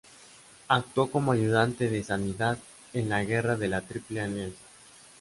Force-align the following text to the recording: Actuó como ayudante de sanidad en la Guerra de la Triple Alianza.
Actuó 0.67 1.11
como 1.11 1.31
ayudante 1.31 1.87
de 1.87 2.03
sanidad 2.03 2.57
en 2.91 3.07
la 3.09 3.23
Guerra 3.23 3.55
de 3.55 3.67
la 3.67 3.81
Triple 3.81 4.21
Alianza. 4.21 4.57